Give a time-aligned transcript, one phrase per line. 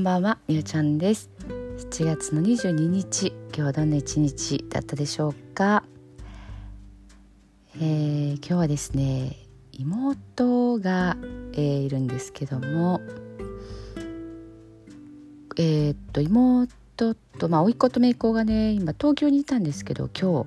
[0.00, 1.28] んばんはみゆちゃんです。
[1.92, 5.84] 7月の22日今日はどんな一日だったでしょうか、
[7.76, 9.36] えー、今日はですね
[9.72, 11.18] 妹が、
[11.52, 13.02] えー、いるんですけども
[15.58, 20.46] えー、っと妹とまあ甥っ子と姪っ子がね今東京にいたんですけど今日、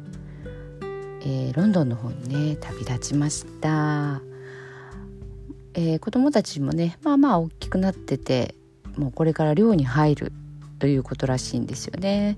[1.27, 4.19] えー、ロンドンの方にね旅立ちました。
[5.75, 8.55] えー、子供たちもねまあまあ大きくなってて
[8.97, 10.33] もうこれから寮に入る
[10.79, 12.37] ということらしいんですよね。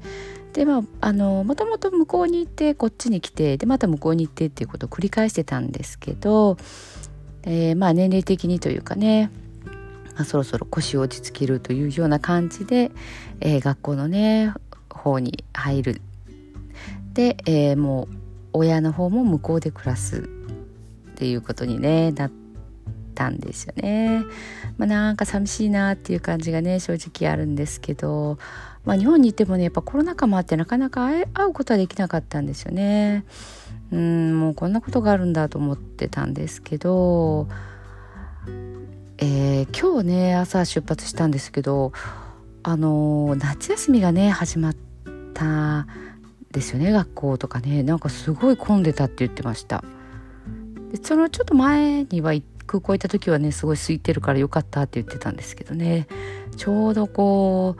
[0.53, 6.57] でまああのもともと向こうに行ってこっちに来てでまた向こうに行ってっていうことを繰り返してたんですけど、
[7.43, 9.31] えー、まあ年齢的にというかね、
[10.15, 12.91] まあ、そろそろ腰を落ち着けるというような感じで、
[13.41, 14.53] えー、学校のね
[14.89, 16.01] 方に入る。
[17.13, 18.15] で、えー、もう
[18.53, 22.44] 親の方も向こうで暮らすっていうことに、ね、なって
[23.15, 24.23] たんですよね。
[24.77, 28.37] まあ、なんか寂しいなっていう感じがね正直あるんですけど、
[28.83, 33.25] まあ、日本にいてもねやっぱコロナ禍もあってなかなか会うことはできなかったんですよね。
[33.91, 37.47] うんもうこんなことがあるんだと思ってたんですけど、
[39.17, 41.93] えー、今日ね朝出発したんですけど
[42.63, 44.75] あの夏休みがね始まっ
[45.33, 45.87] た
[46.51, 49.83] ですよね学校とかねなんかすごい混んでたって言ってました
[50.91, 56.07] でそのちょっと前には行空港行った時はねすごい空いてるからよかったって言ってたんですけどね。
[56.57, 57.75] ちょうどこ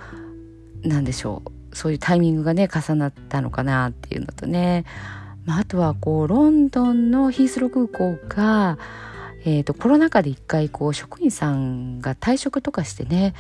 [0.84, 1.76] うなんでしょう。
[1.76, 4.86] そういうタイミングがね重なったのかなっていうのとね、
[5.44, 8.78] まあ、あとはこうロンドンのヒースロー空港が、
[9.44, 13.34] えーと、コロナ禍で一回こう職員さんが退職とかしてね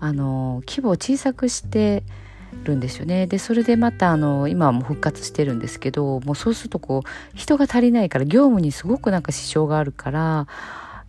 [0.00, 2.02] あの規模を小さくして
[2.64, 3.26] るんですよね。
[3.26, 10.46] でそれでまたあの今はもう復活してるんですけどもうそうするとこう人が足りないから業務にすごくなんか支障があるから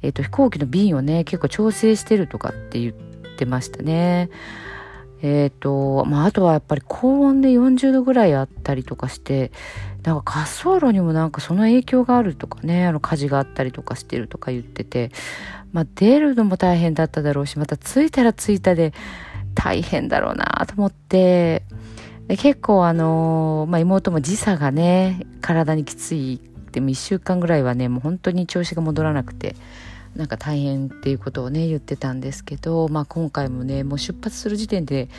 [0.03, 2.93] えーと、飛行機の便をね結構調整してるとかって言っ
[3.37, 4.29] てましたね。
[5.25, 9.53] えーとまあ、あとはやっぱり高温で40度ぐらいあったりとかして
[10.03, 15.11] なんか滑走路にもなんかその影響があるとかねあの火事があったりとかしてるとか言ってて、
[15.71, 18.93] まあ、出るのも大変だっただろうしまた着いたら着いたで
[19.55, 21.63] 大変だろうなと思って
[22.27, 26.41] で結構あの、まあ、妹も時差がね体にきつい
[26.73, 29.55] でも1週間ぐらいはねもう本当に調子が戻らなくて。
[30.15, 35.09] なんか大変っていうことをね言ってたんですけど、まあ、今回もねもう出発する時点で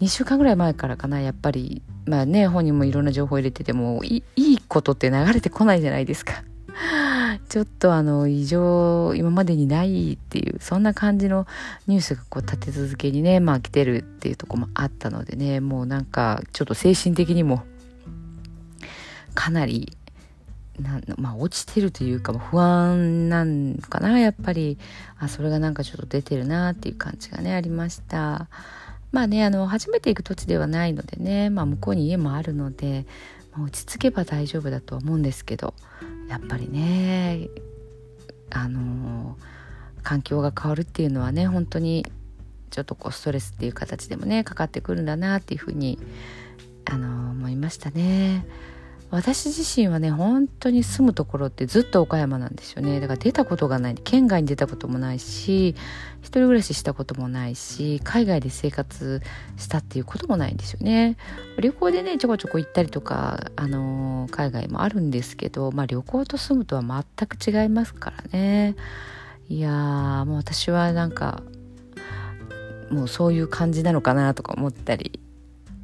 [0.00, 6.44] 2週間ぐらい前からかなやっぱりまあね本人もいろんな情報入れててもいいことって流れてこないじゃないですか。
[7.48, 11.46] ちょっとあの異常今までにないっていうそんな感じの
[11.86, 17.64] ニュースがこう立て続けにねまあ来てるっていうとこもあったのでねもうなんかちょっと精神的にも
[19.34, 19.96] かなり
[20.80, 24.78] なんまあ落ちてるというか不安なんかなやっぱり
[25.18, 28.48] あそれがなんかちょっと出てるなっていう感じがねありました
[29.10, 33.06] まあねあの初めて行く土地ではないのでね、まあ、向こうに家もあるので、
[33.52, 35.74] まあ、落ち着けば大丈夫だとは思うんですけど
[36.28, 37.48] やっぱりね
[38.50, 39.36] あの
[40.02, 42.06] 環境が変わるっていうのはね本当に
[42.70, 45.98] ちょっとこうストレスっていう形でもねかかってくるんだなっていうふうに
[46.84, 48.46] あの思いましたね。
[49.10, 53.00] 私自身はね本当に住むところってずっと岡山なんですよね。
[53.00, 53.94] だから出たことがない。
[53.94, 55.74] 県外に出たこともないし
[56.20, 59.22] 一人暮らししたこともないし海外で生活
[59.56, 61.16] したっていうこともないんですよね。
[61.58, 68.76] 旅行でねちょこちょこ行ったりとか、あのー、海外もあるんですけど、まあ、旅行と住むとは全く違いますからね。
[69.48, 71.42] いやーもう私はなんか
[72.90, 75.20] もうそういう感じなのかなとか思ったり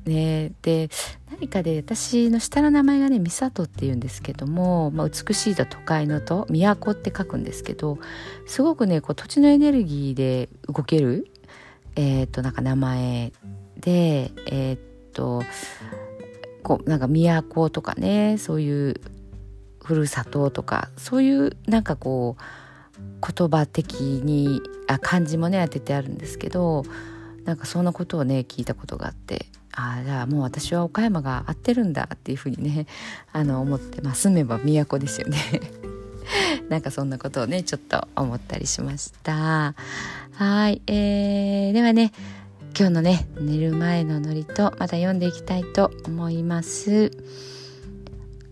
[0.05, 0.53] ね。
[0.63, 0.91] で
[1.31, 7.99] 何かで私の下の名前がね「美里」っていうんですけども、まあ、美しいと都会のと「都」って書くんですけど
[8.47, 11.31] すごくねこう土地のエネルギーで動ける、
[11.97, 13.33] えー、となんか名前
[13.79, 14.79] でえっ、
[15.13, 15.43] と
[16.63, 19.01] こうなんか都とかねそういう
[19.83, 22.43] ふるさととかそういうなんかこう
[23.21, 26.85] 言葉的にあ漢字もね当ててあるんですけど
[27.45, 29.47] なんかそんなことをね聞いたことがあって。
[29.77, 32.87] ああじゃあもう私は岡山が合ってるんだっていうふうにね
[33.33, 35.39] あの思って、まあ、住めば都ですよね。
[36.71, 39.75] なんかそんなことをねちょっと思ったりしました。
[40.33, 42.13] はい、えー、ではね
[42.79, 47.11] 今日のね寝る前のノリとまた読んでいきたいと思います。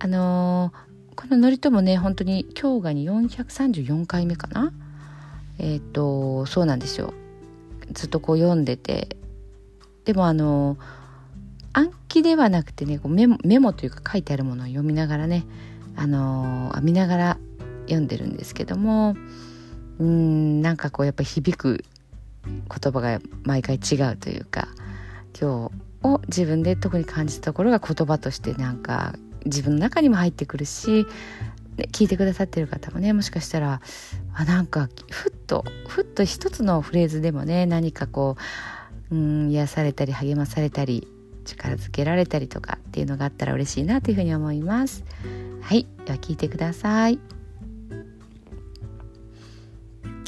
[0.00, 4.72] あのー、このノリともね本当に今日がに434回目かな？
[5.58, 7.14] えっ、ー、とそうなんですよ。
[7.92, 9.16] ずっとこう読んでて。
[10.04, 11.01] でもあのー
[12.12, 15.44] 記ではなくてねこうメモメモというか書いてあるものを読みながらね、
[15.96, 17.38] あのー、見ながら
[17.86, 19.16] 読んでるんですけども
[19.98, 21.84] うんなんかこうやっぱ響く
[22.44, 24.68] 言葉が毎回違うというか
[25.40, 25.70] 今
[26.02, 29.14] 日を自分で特に感じたところが言葉としてなんか
[29.46, 31.06] 自分の中にも入ってくるし
[31.92, 33.80] 聞いてくださってる方もねもしかしたら
[34.34, 38.36] あなんかふっとふっと一つのフレーズでもね何かこ
[39.10, 41.08] ううん癒されたり励まされたり
[41.44, 45.04] 力づけられたりとかっていうのがあったら嬉しいなというふうに思います。
[45.60, 45.86] はい。
[46.04, 47.18] では聞いてください。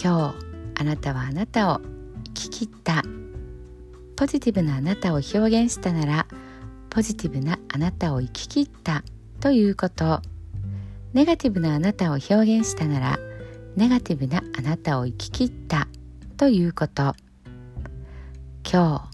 [0.03, 0.35] 今日
[0.81, 1.81] あなたはあなたを
[2.25, 3.03] 生き切った。
[4.17, 6.27] ポジティブなあなたを表現したなら
[6.91, 9.03] ポジティブなあなたを生き切った
[9.41, 10.21] ということ。
[11.13, 13.19] ネガティブなあなたを表現したなら
[13.77, 15.89] ネガティブなあなたを生き切った
[16.37, 17.15] ということ。
[18.71, 19.14] 今日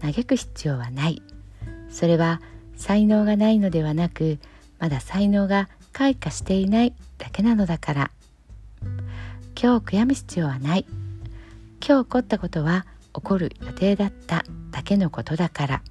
[0.00, 1.22] 嘆く必要はない。
[1.90, 2.40] それは
[2.76, 4.38] 才能がないのではなく
[4.78, 8.10] まだ才能が開花していないだけなのだから。
[9.60, 10.86] 今日悔やむ必要はない。
[11.86, 15.82] 今日起こったことは起こる予定だっただけのことだから。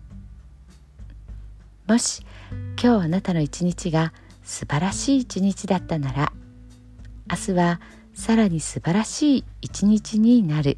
[1.87, 2.23] もし
[2.81, 4.13] 今日あなたの一日が
[4.43, 6.33] 素晴らしい一日だったなら
[7.29, 7.81] 明日は
[8.13, 10.77] さらに素晴らしい一日になる。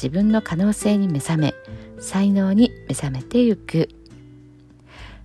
[0.00, 1.54] 自分の可能性に目覚め
[1.98, 3.90] 才能に目覚めてゆく。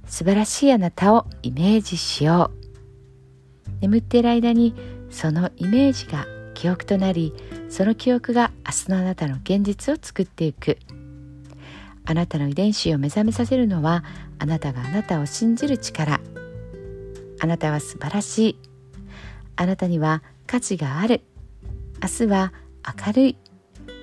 [0.05, 3.71] 素晴らしいあなたをイメージしよう。
[3.79, 4.75] 眠っている間に
[5.09, 7.33] そのイメージが記憶となり
[7.69, 10.77] その記憶が明日のあなたの現実を作っていく。
[12.03, 14.03] あなたの遺伝子を目覚めさせるのは
[14.39, 16.19] あなたがあなたを信じる力。
[17.39, 18.59] あなたは素晴らしい。
[19.55, 21.21] あなたには価値がある。
[22.03, 22.51] 明日は
[23.05, 23.37] 明るい。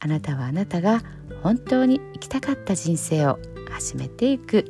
[0.00, 1.02] あなたはあなたが
[1.42, 3.38] 本当に生きたかった人生を
[3.70, 4.64] 始めていく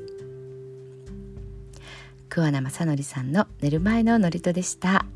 [2.28, 5.06] 桑名正則さんの寝る前の祝詞でした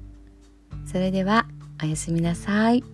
[0.87, 1.47] それでは
[1.83, 2.92] おやすみなさい。